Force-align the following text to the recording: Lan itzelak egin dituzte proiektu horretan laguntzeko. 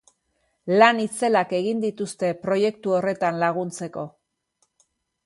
Lan 0.79 1.01
itzelak 1.03 1.53
egin 1.57 1.83
dituzte 1.83 2.31
proiektu 2.47 2.97
horretan 3.01 3.39
laguntzeko. 3.45 4.07